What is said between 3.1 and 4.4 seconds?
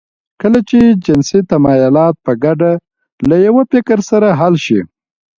له يوه فکر سره